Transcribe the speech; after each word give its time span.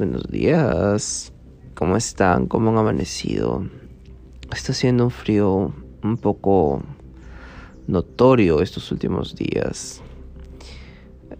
buenos 0.00 0.22
días. 0.30 1.30
¿Cómo 1.74 1.94
están? 1.94 2.46
¿Cómo 2.46 2.70
han 2.70 2.78
amanecido? 2.78 3.68
Está 4.50 4.72
haciendo 4.72 5.04
un 5.04 5.10
frío 5.10 5.74
un 6.02 6.16
poco 6.16 6.82
notorio 7.86 8.62
estos 8.62 8.90
últimos 8.92 9.36
días. 9.36 10.00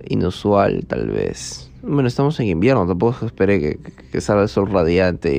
Inusual, 0.07 0.85
tal 0.85 1.09
vez. 1.09 1.71
Bueno, 1.81 2.07
estamos 2.07 2.39
en 2.39 2.49
invierno, 2.49 2.87
tampoco 2.87 3.25
esperé 3.25 3.79
que, 4.13 4.21
salga 4.21 4.43
el 4.43 4.51
sol 4.51 4.71
radiante 4.71 5.33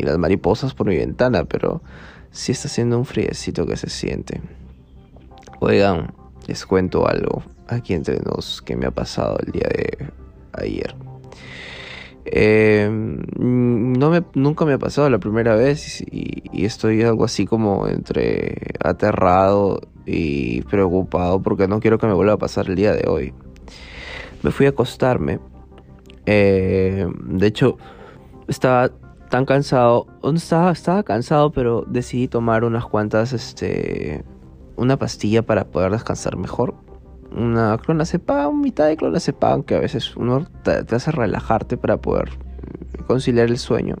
y, 0.00 0.02
las 0.02 0.18
mariposas 0.18 0.74
por 0.74 0.88
mi 0.88 0.96
ventana, 0.96 1.44
pero 1.44 1.80
sí 2.32 2.50
está 2.50 2.66
haciendo 2.66 2.98
un 2.98 3.04
friecito 3.04 3.66
que 3.66 3.76
se 3.76 3.88
siente. 3.88 4.42
Oigan, 5.60 6.12
les 6.48 6.66
cuento 6.66 7.06
algo 7.06 7.44
aquí 7.68 7.94
entre 7.94 8.18
nos 8.18 8.60
que 8.62 8.74
me 8.74 8.86
ha 8.86 8.90
pasado 8.90 9.38
el 9.46 9.52
día 9.52 9.68
de 9.68 10.10
ayer. 10.54 10.96
Eh, 12.26 12.88
no 13.38 14.10
me, 14.10 14.24
nunca 14.34 14.64
me 14.64 14.72
ha 14.72 14.78
pasado 14.78 15.10
la 15.10 15.18
primera 15.18 15.54
vez 15.54 16.02
y, 16.10 16.42
estoy 16.64 17.02
algo 17.02 17.24
así 17.24 17.46
como 17.46 17.86
entre 17.88 18.54
aterrado 18.82 19.80
y 20.06 20.62
preocupado 20.62 21.42
porque 21.42 21.68
no 21.68 21.80
quiero 21.80 21.98
que 21.98 22.06
me 22.06 22.14
vuelva 22.14 22.34
a 22.34 22.38
pasar 22.38 22.68
el 22.68 22.76
día 22.76 22.92
de 22.92 23.08
hoy. 23.08 23.34
Me 24.42 24.50
fui 24.50 24.66
a 24.66 24.70
acostarme. 24.70 25.40
Eh, 26.26 27.06
de 27.24 27.46
hecho, 27.46 27.76
estaba 28.48 28.90
tan 29.30 29.44
cansado. 29.44 30.06
Estaba, 30.34 30.72
estaba 30.72 31.02
cansado, 31.02 31.52
pero 31.52 31.84
decidí 31.86 32.28
tomar 32.28 32.64
unas 32.64 32.86
cuantas, 32.86 33.32
este, 33.32 34.24
una 34.76 34.98
pastilla 34.98 35.42
para 35.42 35.64
poder 35.64 35.92
descansar 35.92 36.36
mejor 36.36 36.74
una 37.36 37.78
clonazepam, 37.78 38.60
mitad 38.60 38.86
de 38.86 38.96
clonazepam, 38.96 39.62
que 39.62 39.74
a 39.74 39.80
veces 39.80 40.16
uno 40.16 40.46
te, 40.62 40.94
hace 40.94 41.10
relajarte 41.10 41.76
para 41.76 41.96
poder 41.98 42.30
conciliar 43.06 43.48
el 43.48 43.58
sueño. 43.58 43.96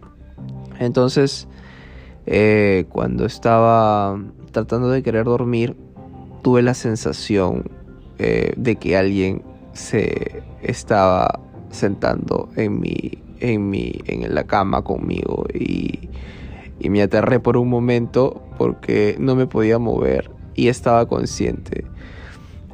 Entonces, 0.78 1.48
eh, 2.26 2.86
cuando 2.88 3.26
estaba 3.26 4.18
tratando 4.52 4.88
de 4.90 5.02
querer 5.02 5.24
dormir, 5.24 5.76
tuve 6.42 6.62
la 6.62 6.74
sensación 6.74 7.64
eh, 8.18 8.52
de 8.56 8.76
que 8.76 8.96
alguien 8.96 9.42
se 9.72 10.42
estaba 10.62 11.40
sentando 11.70 12.48
en 12.56 12.80
mi, 12.80 13.18
en 13.40 13.68
mi, 13.68 14.00
en 14.06 14.34
la 14.34 14.44
cama 14.44 14.82
conmigo 14.82 15.46
y 15.52 16.08
me 16.88 17.02
aterré 17.02 17.40
por 17.40 17.56
un 17.56 17.68
momento 17.68 18.42
porque 18.58 19.16
no 19.18 19.34
me 19.34 19.46
podía 19.46 19.78
mover 19.78 20.30
y 20.54 20.68
estaba 20.68 21.06
consciente. 21.06 21.84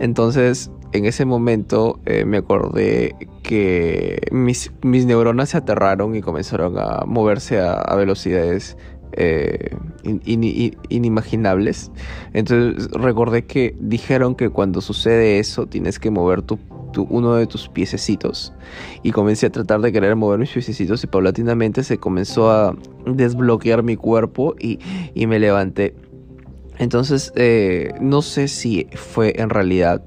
Entonces, 0.01 0.71
en 0.93 1.05
ese 1.05 1.25
momento 1.25 2.01
eh, 2.07 2.25
me 2.25 2.39
acordé 2.39 3.15
que 3.43 4.21
mis, 4.33 4.73
neuronas 4.83 5.51
se 5.51 5.59
aterraron 5.59 6.17
y 6.17 6.23
comenzaron 6.23 6.79
a 6.79 7.05
moverse 7.07 7.61
a, 7.61 7.95
velocidades 7.95 8.77
eh, 9.13 9.77
inimaginables. 10.03 11.93
Entonces 12.33 12.91
recordé 12.93 13.45
que 13.45 13.77
dijeron 13.79 14.35
que 14.35 14.49
cuando 14.49 14.81
sucede 14.81 15.39
eso 15.39 15.67
tienes 15.67 15.99
que 15.99 16.11
mover 16.11 16.43
tu, 16.43 16.59
uno 17.09 17.35
de 17.35 17.47
tus 17.47 17.69
piececitos. 17.69 18.53
Y 19.03 19.13
comencé 19.13 19.47
a 19.47 19.51
tratar 19.51 19.81
de 19.81 19.93
querer 19.93 20.17
mover 20.17 20.39
mis 20.39 20.51
piececitos 20.51 21.05
y 21.05 21.07
paulatinamente 21.07 21.85
se 21.85 21.99
comenzó 21.99 22.51
a 22.51 22.75
desbloquear 23.05 23.83
mi 23.83 23.97
cuerpo 23.97 24.55
y, 24.59 24.79
y 25.15 25.27
me 25.27 25.39
levanté. 25.39 25.95
Entonces, 26.79 27.33
eh, 27.37 27.93
no 28.01 28.23
sé 28.23 28.49
si 28.49 28.87
fue 28.95 29.35
en 29.41 29.51
realidad 29.51 30.03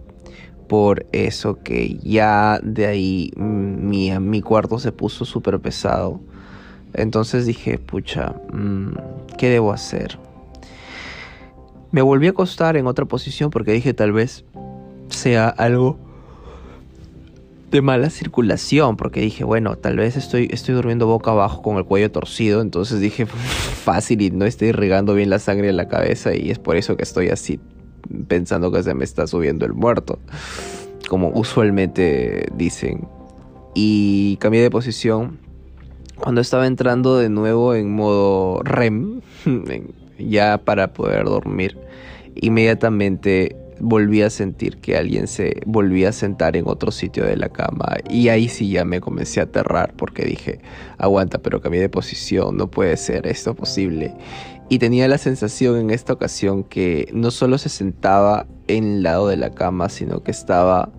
por 0.68 1.06
eso 1.12 1.62
que 1.62 2.00
ya 2.02 2.60
de 2.64 2.88
ahí 2.88 3.32
mi, 3.36 4.18
mi 4.20 4.42
cuarto 4.42 4.80
se 4.80 4.92
puso 4.92 5.26
súper 5.26 5.60
pesado. 5.60 6.20
Entonces 6.94 7.46
dije, 7.46 7.78
pucha, 7.78 8.36
mm, 8.52 8.94
¿qué 9.38 9.50
debo 9.50 9.72
hacer? 9.72 10.18
Me 11.92 12.02
volví 12.02 12.28
a 12.28 12.32
acostar 12.32 12.76
en 12.76 12.88
otra 12.88 13.06
posición 13.06 13.52
porque 13.52 13.72
dije 13.72 13.94
tal 13.94 14.14
vez 14.14 14.46
sea 15.10 15.48
algo 15.50 16.00
de 17.74 17.82
mala 17.82 18.12
circulación, 18.12 18.98
porque 18.98 19.20
dije, 19.20 19.44
bueno, 19.44 19.76
tal 19.76 19.98
vez 19.98 20.16
estoy, 20.16 20.48
estoy 20.52 20.76
durmiendo 20.76 21.08
boca 21.08 21.32
abajo 21.32 21.64
con 21.64 21.78
el 21.78 21.86
cuello 21.86 22.12
torcido, 22.12 22.62
entonces 22.62 23.00
dije, 23.00 23.26
fácil 23.84 24.22
y 24.22 24.30
no 24.30 24.46
estoy 24.46 24.70
irrigando 24.70 25.16
bien 25.16 25.32
la 25.32 25.40
sangre 25.40 25.70
en 25.70 25.78
la 25.78 25.88
cabeza 25.88 26.36
y 26.36 26.52
es 26.52 26.60
por 26.60 26.78
eso 26.78 26.96
que 26.96 27.04
estoy 27.04 27.30
así 27.30 27.60
pensando 28.28 28.72
que 28.72 28.84
se 28.84 28.94
me 28.94 29.04
está 29.04 29.26
subiendo 29.26 29.66
el 29.66 29.74
muerto, 29.74 30.20
como 31.10 31.30
usualmente 31.30 32.48
dicen. 32.56 33.08
Y 33.74 34.38
cambié 34.38 34.62
de 34.62 34.70
posición 34.70 35.40
cuando 36.20 36.42
estaba 36.42 36.68
entrando 36.68 37.18
de 37.18 37.30
nuevo 37.30 37.74
en 37.74 37.92
modo 37.92 38.62
REM, 38.62 39.22
ya 40.20 40.60
para 40.60 40.94
poder 40.94 41.26
dormir. 41.26 41.76
Inmediatamente 42.36 43.56
volví 43.84 44.22
a 44.22 44.30
sentir 44.30 44.78
que 44.78 44.96
alguien 44.96 45.28
se 45.28 45.62
volvía 45.66 46.10
a 46.10 46.12
sentar 46.14 46.56
en 46.56 46.64
otro 46.68 46.90
sitio 46.90 47.26
de 47.26 47.36
la 47.36 47.50
cama 47.50 47.98
y 48.10 48.30
ahí 48.30 48.48
sí 48.48 48.72
ya 48.72 48.86
me 48.86 49.02
comencé 49.02 49.42
a 49.42 49.44
aterrar 49.44 49.94
porque 49.98 50.24
dije, 50.24 50.62
aguanta, 50.98 51.40
pero 51.40 51.62
cambié 51.62 51.82
de 51.82 51.90
posición, 51.90 52.56
no 52.56 52.72
puede 52.72 52.96
ser 52.96 53.28
esto 53.28 53.54
posible. 53.56 54.16
Y 54.70 54.80
tenía 54.80 55.08
la 55.10 55.18
sensación 55.18 55.78
en 55.78 55.90
esta 55.90 56.14
ocasión 56.14 56.64
que 56.64 57.10
no 57.14 57.30
solo 57.30 57.58
se 57.58 57.70
sentaba 57.70 58.48
en 58.68 58.86
el 58.86 59.04
lado 59.04 59.28
de 59.28 59.36
la 59.36 59.52
cama, 59.52 59.90
sino 59.90 60.24
que 60.24 60.32
estaba, 60.32 60.90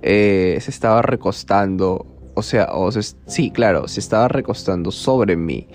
eh, 0.00 0.58
se 0.60 0.70
estaba 0.70 1.02
recostando 1.02 2.11
o 2.34 2.42
sea, 2.42 2.68
o 2.72 2.90
sí, 2.92 3.50
claro, 3.50 3.88
se 3.88 4.00
estaba 4.00 4.28
recostando 4.28 4.90
sobre 4.90 5.36
mí. 5.36 5.68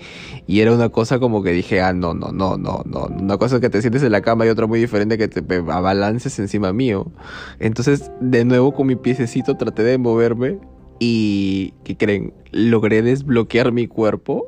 Y 0.46 0.60
era 0.60 0.72
una 0.72 0.88
cosa 0.88 1.18
como 1.18 1.42
que 1.42 1.52
dije, 1.52 1.80
ah, 1.80 1.92
no, 1.92 2.14
no, 2.14 2.32
no, 2.32 2.56
no, 2.56 2.82
no. 2.84 3.06
Una 3.06 3.36
cosa 3.36 3.60
que 3.60 3.70
te 3.70 3.80
sientes 3.80 4.02
en 4.02 4.12
la 4.12 4.22
cama 4.22 4.46
y 4.46 4.48
otra 4.48 4.66
muy 4.66 4.80
diferente 4.80 5.18
que 5.18 5.28
te 5.28 5.42
abalances 5.70 6.38
encima 6.38 6.72
mío. 6.72 7.10
Entonces, 7.58 8.10
de 8.20 8.44
nuevo 8.44 8.72
con 8.72 8.86
mi 8.86 8.96
piececito 8.96 9.56
traté 9.56 9.82
de 9.82 9.98
moverme 9.98 10.58
y, 10.98 11.74
¿qué 11.84 11.96
creen? 11.96 12.32
Logré 12.50 13.02
desbloquear 13.02 13.72
mi 13.72 13.86
cuerpo. 13.86 14.46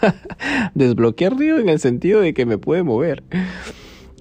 desbloquear, 0.74 1.36
digo, 1.36 1.58
en 1.58 1.68
el 1.68 1.80
sentido 1.80 2.20
de 2.20 2.34
que 2.34 2.44
me 2.44 2.58
puede 2.58 2.82
mover. 2.82 3.22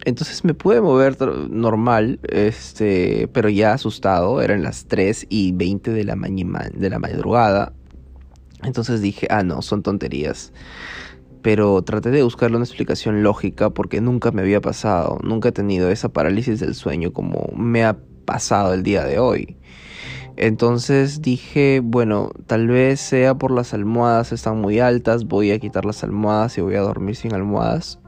Entonces 0.05 0.45
me 0.45 0.53
pude 0.53 0.81
mover 0.81 1.17
normal, 1.49 2.19
este, 2.23 3.29
pero 3.33 3.49
ya 3.49 3.73
asustado, 3.73 4.41
eran 4.41 4.63
las 4.63 4.85
3 4.85 5.27
y 5.29 5.51
20 5.51 5.91
de 5.91 6.03
la, 6.03 6.15
de 6.15 6.89
la 6.89 6.99
madrugada. 6.99 7.73
Entonces 8.63 9.01
dije, 9.01 9.27
ah, 9.29 9.43
no, 9.43 9.61
son 9.61 9.83
tonterías. 9.83 10.53
Pero 11.41 11.81
traté 11.81 12.11
de 12.11 12.23
buscarle 12.23 12.57
una 12.57 12.65
explicación 12.65 13.23
lógica 13.23 13.69
porque 13.69 14.01
nunca 14.01 14.31
me 14.31 14.41
había 14.41 14.61
pasado, 14.61 15.19
nunca 15.23 15.49
he 15.49 15.51
tenido 15.53 15.89
esa 15.89 16.09
parálisis 16.09 16.59
del 16.59 16.75
sueño 16.75 17.13
como 17.13 17.49
me 17.55 17.85
ha 17.85 17.97
pasado 18.25 18.73
el 18.73 18.83
día 18.83 19.05
de 19.05 19.19
hoy. 19.19 19.57
Entonces 20.35 21.21
dije, 21.21 21.81
bueno, 21.83 22.31
tal 22.47 22.67
vez 22.67 23.01
sea 23.01 23.35
por 23.35 23.51
las 23.51 23.73
almohadas 23.73 24.31
están 24.31 24.59
muy 24.61 24.79
altas, 24.79 25.25
voy 25.25 25.51
a 25.51 25.59
quitar 25.59 25.83
las 25.83 26.03
almohadas 26.03 26.57
y 26.57 26.61
voy 26.61 26.75
a 26.75 26.81
dormir 26.81 27.15
sin 27.15 27.33
almohadas. 27.33 27.99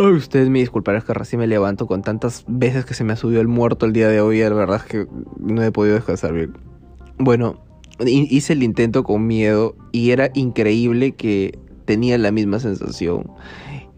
Ay, 0.00 0.12
ustedes 0.12 0.48
me 0.48 0.60
disculparán 0.60 1.02
que 1.02 1.12
recién 1.12 1.40
me 1.40 1.48
levanto 1.48 1.88
con 1.88 2.02
tantas 2.02 2.44
veces 2.46 2.84
que 2.84 2.94
se 2.94 3.02
me 3.02 3.14
ha 3.14 3.16
subido 3.16 3.40
el 3.40 3.48
muerto 3.48 3.84
el 3.84 3.92
día 3.92 4.06
de 4.08 4.20
hoy. 4.20 4.38
La 4.38 4.50
verdad 4.50 4.76
es 4.76 4.84
que 4.84 5.08
no 5.40 5.60
he 5.60 5.72
podido 5.72 5.96
descansar 5.96 6.34
bien. 6.34 6.56
Bueno, 7.18 7.60
hice 8.06 8.52
el 8.52 8.62
intento 8.62 9.02
con 9.02 9.26
miedo 9.26 9.74
y 9.90 10.12
era 10.12 10.30
increíble 10.34 11.16
que 11.16 11.58
tenía 11.84 12.16
la 12.16 12.30
misma 12.30 12.60
sensación. 12.60 13.28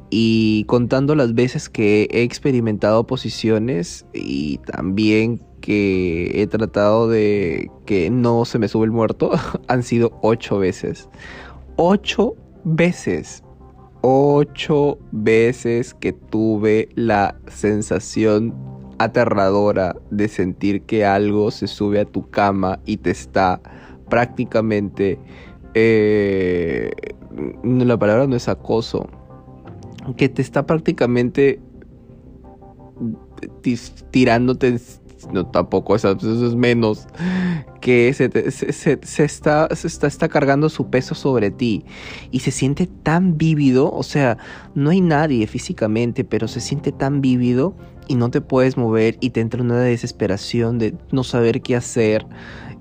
Y 0.09 0.65
contando 0.69 1.15
las 1.15 1.34
veces 1.34 1.69
que 1.69 2.09
he 2.11 2.22
experimentado 2.22 3.06
posiciones 3.06 4.06
y 4.15 4.56
también 4.72 5.43
que 5.61 6.31
he 6.41 6.47
tratado 6.47 7.11
de 7.11 7.71
que 7.84 8.09
no 8.09 8.47
se 8.47 8.59
me 8.59 8.69
sube 8.69 8.87
el 8.87 8.91
muerto, 8.91 9.32
han 9.69 9.82
sido 9.82 10.19
ocho 10.23 10.58
veces. 10.58 11.11
Ocho 11.76 12.37
veces 12.64 13.43
ocho 14.02 14.99
veces 15.12 15.94
que 15.94 16.12
tuve 16.12 16.88
la 16.94 17.37
sensación 17.49 18.55
aterradora 18.99 19.97
de 20.11 20.29
sentir 20.29 20.82
que 20.82 21.05
algo 21.05 21.50
se 21.50 21.67
sube 21.67 22.00
a 22.00 22.05
tu 22.05 22.29
cama 22.29 22.81
y 22.85 22.99
te 22.99 23.11
está 23.11 23.61
prácticamente... 24.08 25.19
Eh, 25.75 26.91
la 27.62 27.97
palabra 27.99 28.26
no 28.26 28.37
es 28.37 28.49
acoso. 28.49 29.08
Que 30.17 30.29
te 30.29 30.43
está 30.43 30.67
prácticamente 30.67 31.61
tirándote 34.11 34.79
no 35.32 35.46
tampoco 35.46 35.94
eso, 35.94 36.11
es 36.12 36.55
menos, 36.55 37.06
que 37.81 38.12
se, 38.12 38.50
se, 38.50 39.25
está, 39.25 39.69
se 39.75 39.87
está, 39.87 40.06
está 40.06 40.28
cargando 40.28 40.69
su 40.69 40.90
peso 40.90 41.14
sobre 41.14 41.50
ti 41.50 41.84
y 42.31 42.40
se 42.40 42.50
siente 42.50 42.87
tan 42.87 43.37
vívido, 43.37 43.90
o 43.90 44.02
sea, 44.02 44.38
no 44.75 44.90
hay 44.90 45.00
nadie 45.00 45.46
físicamente, 45.46 46.25
pero 46.25 46.49
se 46.49 46.61
siente 46.61 46.93
tan 46.93 47.20
vívido 47.20 47.75
y 48.08 48.17
no 48.17 48.31
te 48.31 48.40
puedes 48.40 48.76
mover 48.76 49.17
y 49.20 49.31
te 49.31 49.40
entra 49.40 49.62
una 49.62 49.81
desesperación 49.81 50.78
de 50.78 50.94
no 51.12 51.25
saber 51.25 51.62
qué 51.62 51.76
hacer 51.76 52.26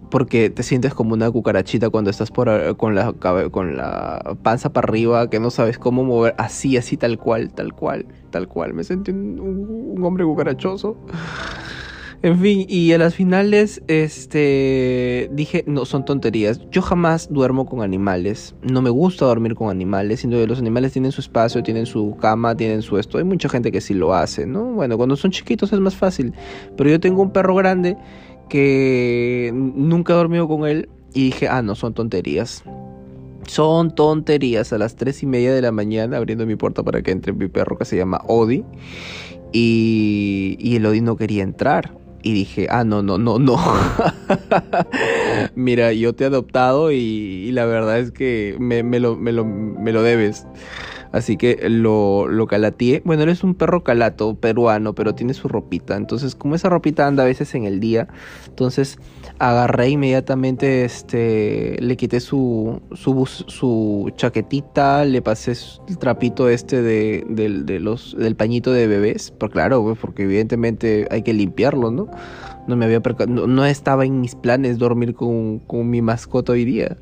porque 0.09 0.49
te 0.49 0.63
sientes 0.63 0.95
como 0.95 1.13
una 1.13 1.29
cucarachita 1.29 1.91
cuando 1.91 2.09
estás 2.09 2.31
por 2.31 2.77
con 2.77 2.95
la 2.95 3.13
con 3.13 3.77
la 3.77 4.35
panza 4.41 4.73
para 4.73 4.85
arriba 4.85 5.29
que 5.29 5.39
no 5.39 5.51
sabes 5.51 5.77
cómo 5.77 6.03
mover 6.03 6.33
así 6.39 6.77
así 6.77 6.97
tal 6.97 7.19
cual 7.19 7.51
tal 7.53 7.73
cual 7.73 8.07
tal 8.29 8.47
cual. 8.47 8.73
Me 8.73 8.83
sentí 8.83 9.11
un 9.11 9.99
hombre 10.03 10.23
cucarachoso 10.23 10.97
en 12.21 12.37
fin, 12.39 12.65
y 12.67 12.91
a 12.91 12.97
las 12.97 13.15
finales, 13.15 13.81
este, 13.87 15.29
dije, 15.31 15.63
no, 15.67 15.85
son 15.85 16.03
tonterías. 16.03 16.59
Yo 16.69 16.81
jamás 16.81 17.29
duermo 17.31 17.65
con 17.65 17.81
animales. 17.81 18.55
No 18.61 18.81
me 18.81 18.89
gusta 18.89 19.25
dormir 19.25 19.55
con 19.55 19.69
animales, 19.69 20.19
sino 20.19 20.35
que 20.35 20.45
los 20.45 20.59
animales 20.59 20.91
tienen 20.91 21.13
su 21.13 21.21
espacio, 21.21 21.63
tienen 21.63 21.85
su 21.85 22.17
cama, 22.19 22.57
tienen 22.57 22.81
su 22.81 22.97
esto. 22.97 23.19
Hay 23.19 23.23
mucha 23.23 23.47
gente 23.47 23.71
que 23.71 23.79
sí 23.79 23.93
lo 23.93 24.13
hace, 24.13 24.45
¿no? 24.45 24.65
Bueno, 24.65 24.97
cuando 24.97 25.15
son 25.15 25.31
chiquitos 25.31 25.71
es 25.71 25.79
más 25.79 25.95
fácil. 25.95 26.33
Pero 26.75 26.89
yo 26.89 26.99
tengo 26.99 27.21
un 27.21 27.31
perro 27.31 27.55
grande 27.55 27.95
que 28.49 29.51
nunca 29.53 30.11
he 30.11 30.15
dormido 30.17 30.45
con 30.47 30.67
él 30.67 30.89
y 31.13 31.25
dije, 31.25 31.47
ah, 31.47 31.61
no, 31.61 31.73
son 31.75 31.93
tonterías. 31.93 32.65
Son 33.47 33.95
tonterías 33.95 34.73
a 34.73 34.77
las 34.77 34.97
tres 34.97 35.23
y 35.23 35.25
media 35.25 35.53
de 35.53 35.61
la 35.61 35.71
mañana 35.71 36.17
abriendo 36.17 36.45
mi 36.45 36.57
puerta 36.57 36.83
para 36.83 37.01
que 37.01 37.11
entre 37.11 37.31
mi 37.31 37.47
perro 37.47 37.77
que 37.77 37.85
se 37.85 37.95
llama 37.95 38.21
Odi. 38.27 38.65
Y, 39.53 40.57
y 40.59 40.75
el 40.75 40.85
Odi 40.85 40.99
no 40.99 41.15
quería 41.15 41.43
entrar. 41.43 41.98
Y 42.21 42.33
dije, 42.33 42.67
ah, 42.69 42.83
no, 42.83 43.01
no, 43.01 43.17
no, 43.17 43.39
no. 43.39 43.57
Mira, 45.55 45.93
yo 45.93 46.13
te 46.13 46.25
he 46.25 46.27
adoptado 46.27 46.91
y, 46.91 47.51
la 47.51 47.65
verdad 47.65 47.99
es 47.99 48.11
que 48.11 48.55
me, 48.59 48.83
me, 48.83 48.99
lo, 48.99 49.15
me, 49.15 49.31
lo, 49.31 49.45
me 49.45 49.91
lo 49.93 50.03
debes. 50.03 50.45
Así 51.11 51.37
que 51.37 51.69
lo, 51.69 52.27
lo 52.27 52.45
calateé. 52.45 53.01
Bueno, 53.03 53.23
él 53.23 53.29
es 53.29 53.43
un 53.43 53.55
perro 53.55 53.83
calato 53.83 54.35
peruano, 54.35 54.93
pero 54.93 55.15
tiene 55.15 55.33
su 55.33 55.47
ropita. 55.47 55.95
Entonces, 55.95 56.35
como 56.35 56.55
esa 56.55 56.69
ropita 56.69 57.07
anda 57.07 57.23
a 57.23 57.25
veces 57.25 57.55
en 57.55 57.65
el 57.65 57.79
día, 57.79 58.07
entonces 58.47 58.99
agarré 59.39 59.89
inmediatamente, 59.89 60.83
este, 60.83 61.77
le 61.79 61.95
quité 61.95 62.19
su, 62.19 62.81
su, 62.93 63.25
su 63.25 64.11
chaquetita, 64.15 65.05
le 65.05 65.21
pasé 65.21 65.53
el 65.87 65.97
trapito 65.97 66.49
este 66.49 66.81
de, 66.81 67.25
de, 67.27 67.79
del 68.17 68.35
pañito 68.35 68.71
de 68.71 68.87
bebés. 68.87 69.33
Pero 69.39 69.51
claro, 69.51 69.81
pues, 69.81 69.97
porque 69.97 70.23
evidentemente 70.23 71.07
hay 71.09 71.23
que 71.23 71.33
limpiarlo, 71.33 71.89
¿no? 71.89 72.07
No 72.67 72.75
me 72.75 72.85
había 72.85 73.01
no, 73.27 73.47
no, 73.47 73.65
estaba 73.65 74.05
en 74.05 74.21
mis 74.21 74.35
planes 74.35 74.77
dormir 74.77 75.15
con, 75.15 75.59
con 75.59 75.89
mi 75.89 76.01
mascota 76.01 76.51
hoy 76.51 76.65
día. 76.65 76.97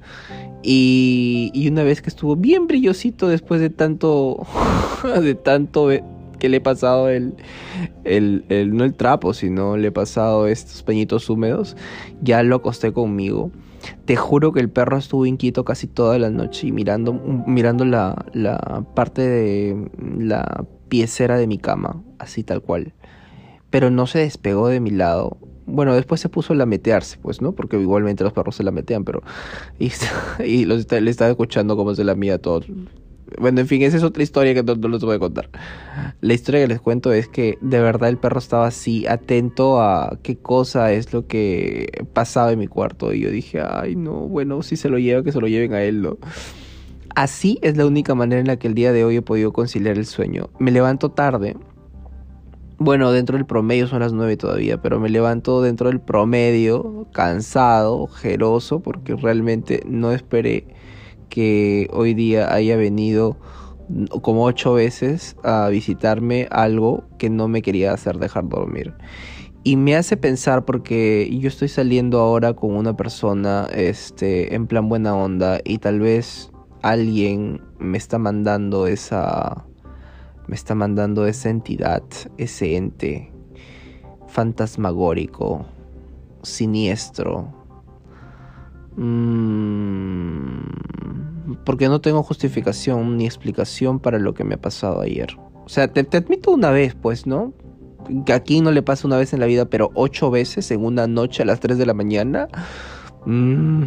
Y, 0.64 1.68
una 1.72 1.84
vez 1.84 2.02
que 2.02 2.10
estuvo 2.10 2.36
bien 2.36 2.68
brillosito 2.68 3.28
después 3.28 3.62
de 3.62 3.70
tanto, 3.70 4.46
de 5.22 5.36
tanto 5.36 5.90
que 6.40 6.50
le 6.50 6.58
he 6.58 6.62
pasado 6.62 7.10
el, 7.10 7.36
el, 8.04 8.76
no 8.76 8.84
el 8.84 8.94
trapo, 8.94 9.34
sino 9.34 9.78
le 9.78 9.90
he 9.90 9.92
pasado 9.92 10.48
estos 10.48 10.84
pañitos 10.84 11.30
húmedos, 11.30 11.76
ya 12.22 12.44
lo 12.44 12.58
acosté 12.58 12.92
conmigo. 12.94 13.52
Te 14.06 14.16
juro 14.16 14.52
que 14.52 14.60
el 14.60 14.70
perro 14.70 14.98
estuvo 14.98 15.26
inquieto 15.26 15.64
casi 15.64 15.88
toda 15.88 16.18
la 16.20 16.30
noche 16.30 16.68
y 16.68 16.72
mirando, 16.72 17.14
mirando 17.14 17.86
la, 17.86 18.26
la 18.34 18.84
parte 18.96 19.22
de 19.22 19.90
la 20.18 20.66
piecera 20.90 21.38
de 21.38 21.48
mi 21.48 21.58
cama, 21.58 22.02
así 22.20 22.44
tal 22.44 22.62
cual. 22.62 22.94
Pero 23.70 23.92
no 23.92 24.08
se 24.08 24.20
despegó 24.20 24.68
de 24.68 24.80
mi 24.80 24.92
lado 24.92 25.38
bueno, 25.68 25.94
después 25.94 26.22
se 26.22 26.30
puso 26.30 26.54
a 26.54 26.56
lametearse, 26.56 27.18
pues, 27.22 27.42
¿no? 27.42 27.52
Porque 27.52 27.78
igualmente 27.78 28.24
los 28.24 28.32
perros 28.32 28.56
se 28.56 28.64
lametean, 28.64 29.04
pero... 29.04 29.22
Y, 29.78 29.92
y 30.44 30.66
los, 30.66 30.90
le 30.90 31.12
estaba 31.12 31.30
escuchando 31.30 31.76
cómo 31.76 31.94
se 31.94 32.06
lamía 32.06 32.40
todo. 32.40 32.62
Bueno, 33.40 33.62
en 33.62 33.68
fin, 33.68 33.82
esa 33.82 33.98
es 33.98 34.04
otra 34.04 34.24
historia 34.24 34.54
que 34.54 34.64
no, 34.64 34.76
no, 34.76 34.88
les 34.88 35.02
voy 35.02 35.16
a 35.16 35.20
contar. 35.20 35.50
La 36.22 36.34
historia 36.34 36.62
que 36.62 36.68
les 36.68 36.82
cuento 36.82 37.12
es 37.12 37.28
que 37.28 37.58
de 37.62 37.80
verdad 37.82 38.10
el 38.10 38.18
perro 38.18 38.40
estaba 38.40 38.68
así, 38.68 39.06
atento 39.08 39.82
a 39.82 40.18
qué 40.24 40.38
cosa 40.38 40.92
es 40.94 41.12
lo 41.14 41.28
que 41.28 42.06
pasaba 42.14 42.52
en 42.52 42.60
mi 42.60 42.68
cuarto. 42.68 43.14
Y 43.14 43.22
yo 43.22 43.32
dije, 43.32 43.62
ay, 43.62 43.96
no, 43.96 44.14
bueno, 44.14 44.64
si 44.64 44.78
se 44.78 44.90
lo 44.90 44.98
lleva, 44.98 45.24
que 45.24 45.32
se 45.32 45.42
lo 45.42 45.48
lleven 45.48 45.74
a 45.74 45.84
él, 45.84 46.02
¿no? 46.02 46.18
Así 47.16 47.60
es 47.62 47.76
la 47.78 47.86
única 47.86 48.16
manera 48.16 48.40
en 48.40 48.48
la 48.48 48.58
que 48.58 48.68
el 48.68 48.76
día 48.76 48.94
de 48.94 49.04
hoy 49.04 49.18
he 49.18 49.22
podido 49.22 49.52
conciliar 49.52 49.98
el 49.98 50.06
sueño. 50.06 50.50
Me 50.60 50.72
levanto 50.72 51.10
tarde, 51.10 51.58
bueno, 52.80 53.12
dentro 53.12 53.38
del 53.38 53.48
promedio 53.48 53.88
son 53.88 54.02
las 54.02 54.14
9 54.14 54.38
todavía, 54.38 54.80
pero 54.80 55.00
me 55.00 55.10
levanto 55.10 55.64
dentro 55.64 55.90
del 55.90 56.00
promedio, 56.00 57.08
cansado, 57.12 57.98
ojeroso, 57.98 58.82
porque 58.82 59.16
realmente 59.16 59.82
no 59.88 60.12
esperé 60.12 60.68
que 61.30 61.88
hoy 61.92 62.14
día 62.14 62.54
haya 62.54 62.78
venido 62.78 63.38
como 64.22 64.44
ocho 64.44 64.74
veces 64.74 65.36
a 65.44 65.70
visitarme 65.70 66.48
algo 66.52 67.06
que 67.18 67.30
no 67.30 67.48
me 67.48 67.62
quería 67.62 67.94
hacer 67.94 68.18
dejar 68.18 68.50
dormir. 68.50 68.94
Y 69.64 69.76
me 69.76 69.96
hace 69.96 70.18
pensar 70.18 70.66
porque 70.66 71.30
yo 71.40 71.48
estoy 71.48 71.68
saliendo 71.68 72.20
ahora 72.20 72.54
con 72.54 72.76
una 72.76 72.96
persona 72.96 73.68
este, 73.74 74.56
en 74.56 74.68
plan 74.68 74.88
buena 74.88 75.16
onda 75.16 75.60
y 75.64 75.80
tal 75.80 76.00
vez 76.00 76.52
alguien 76.82 77.62
me 77.80 77.98
está 77.98 78.18
mandando 78.18 78.88
esa 78.88 79.66
me 80.48 80.56
está 80.56 80.76
mandando 80.76 81.28
esa 81.28 81.50
entidad, 81.50 82.04
ese 82.38 82.78
ente 82.78 83.34
fantasmagórico, 84.28 85.66
siniestro. 86.44 87.54
Mm, 88.96 90.27
porque 91.66 91.88
no 91.88 92.02
tengo 92.02 92.24
justificación 92.24 93.18
ni 93.18 93.26
explicación 93.26 94.00
para 94.00 94.20
lo 94.20 94.34
que 94.34 94.44
me 94.44 94.56
ha 94.56 94.62
pasado 94.62 95.02
ayer. 95.02 95.38
O 95.66 95.70
sea, 95.70 95.88
te, 95.92 96.18
admito 96.18 96.52
una 96.52 96.72
vez, 96.72 96.96
pues, 96.96 97.28
¿no? 97.28 97.54
Que 98.26 98.34
aquí 98.34 98.62
no 98.62 98.72
le 98.72 98.82
pasa 98.82 99.06
una 99.06 99.18
vez 99.18 99.34
en 99.34 99.42
la 99.42 99.48
vida, 99.48 99.66
pero 99.66 99.92
ocho 99.96 100.32
veces 100.32 100.72
en 100.72 100.86
una 100.86 101.08
noche 101.08 101.44
a 101.44 101.46
las 101.46 101.60
3 101.60 101.78
de 101.78 101.86
la 101.86 101.94
mañana. 101.94 102.48
Mm, 103.26 103.84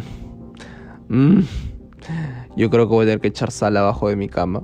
mm. 1.09 1.39
Yo 2.55 2.69
creo 2.69 2.87
que 2.87 2.93
voy 2.93 3.03
a 3.03 3.07
tener 3.07 3.21
que 3.21 3.29
echar 3.29 3.51
sal 3.51 3.77
abajo 3.77 4.09
de 4.09 4.15
mi 4.15 4.29
cama 4.29 4.63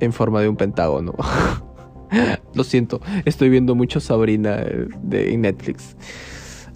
en 0.00 0.12
forma 0.12 0.40
de 0.40 0.48
un 0.48 0.56
pentágono. 0.56 1.14
Lo 2.54 2.64
siento, 2.64 3.00
estoy 3.24 3.48
viendo 3.48 3.74
mucho 3.74 4.00
Sabrina 4.00 4.56
eh, 4.60 4.88
de 5.02 5.36
Netflix. 5.36 5.96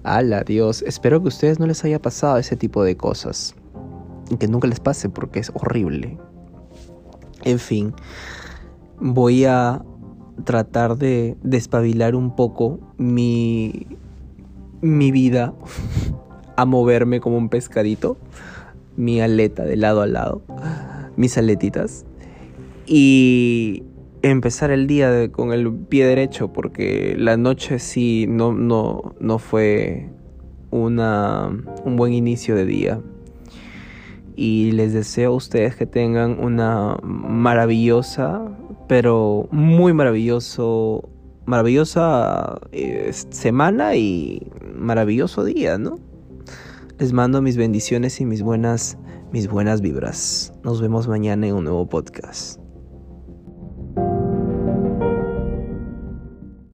Ala, 0.02 0.43
Dios, 0.43 0.82
espero 0.82 1.20
que 1.20 1.26
a 1.26 1.29
ustedes 1.29 1.58
no 1.58 1.67
les 1.67 1.85
haya 1.85 2.00
pasado 2.00 2.38
ese 2.38 2.56
tipo 2.56 2.85
de 2.85 2.97
cosas. 2.97 3.55
Que 4.38 4.49
nunca 4.49 4.69
les 4.69 4.81
pase 4.81 5.09
porque 5.09 5.41
es 5.41 5.50
horrible. 5.55 6.19
En 7.44 7.59
fin, 7.59 7.94
voy 9.00 9.44
a 9.44 9.82
tratar 10.44 10.97
de 10.97 11.37
despabilar 11.43 12.15
un 12.15 12.35
poco 12.37 12.81
mi, 12.97 13.87
mi 14.81 15.11
vida 15.11 15.55
a 16.56 16.65
moverme 16.65 17.21
como 17.21 17.37
un 17.38 17.49
pescadito, 17.49 18.17
mi 18.97 19.21
aleta 19.21 19.64
de 19.64 19.76
lado 19.76 20.02
a 20.02 20.07
lado, 20.07 20.43
mis 21.16 21.37
aletitas 21.38 22.05
y 22.87 23.85
empezar 24.23 24.71
el 24.71 24.87
día 24.87 25.31
con 25.31 25.52
el 25.52 25.73
pie 25.73 26.07
derecho 26.07 26.52
porque 26.52 27.14
la 27.16 27.37
noche 27.37 27.78
sí 27.78 28.26
no, 28.28 28.52
no, 28.52 29.14
no 29.21 29.38
fue 29.38 30.11
una, 30.71 31.50
un 31.85 31.97
buen 31.97 32.12
inicio 32.12 32.55
de 32.55 32.66
día. 32.66 33.00
Y 34.42 34.73
les 34.73 34.94
deseo 34.94 35.32
a 35.32 35.37
ustedes 35.37 35.76
que 35.76 35.85
tengan 35.85 36.42
una 36.42 36.97
maravillosa, 37.02 38.40
pero 38.88 39.47
muy 39.50 39.92
maravilloso, 39.92 41.11
maravillosa 41.44 42.59
eh, 42.73 43.11
semana 43.12 43.97
y 43.97 44.50
maravilloso 44.75 45.44
día, 45.44 45.76
¿no? 45.76 45.99
Les 46.99 47.12
mando 47.12 47.42
mis 47.42 47.59
bendiciones 47.59 48.18
y 48.23 48.25
mis 48.25 48.40
buenas, 48.40 48.97
mis 49.30 49.47
buenas 49.47 49.82
vibras. 49.82 50.54
Nos 50.64 50.80
vemos 50.80 51.06
mañana 51.06 51.47
en 51.47 51.56
un 51.56 51.64
nuevo 51.64 51.87
podcast. 51.87 52.60